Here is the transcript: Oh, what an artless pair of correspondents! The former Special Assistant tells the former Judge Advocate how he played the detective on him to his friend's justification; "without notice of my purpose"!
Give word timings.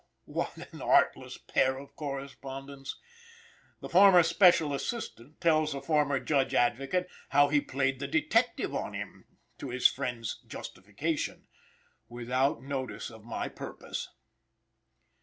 Oh, 0.27 0.31
what 0.31 0.57
an 0.73 0.81
artless 0.81 1.37
pair 1.37 1.77
of 1.77 1.95
correspondents! 1.95 2.99
The 3.81 3.89
former 3.89 4.23
Special 4.23 4.73
Assistant 4.73 5.39
tells 5.39 5.73
the 5.73 5.81
former 5.83 6.19
Judge 6.19 6.55
Advocate 6.55 7.07
how 7.29 7.49
he 7.49 7.61
played 7.61 7.99
the 7.99 8.07
detective 8.07 8.73
on 8.73 8.95
him 8.95 9.25
to 9.59 9.69
his 9.69 9.85
friend's 9.87 10.39
justification; 10.47 11.45
"without 12.09 12.63
notice 12.63 13.11
of 13.11 13.23
my 13.23 13.47
purpose"! 13.47 14.09